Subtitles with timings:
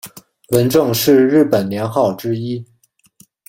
[0.49, 2.65] 文正是日本年号之一。